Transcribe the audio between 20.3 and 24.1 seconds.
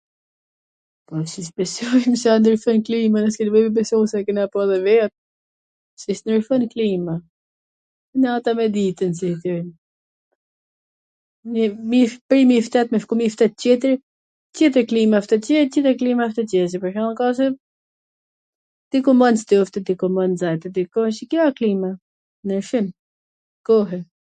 nxeht, diku... kjo a klima, nryshim kohe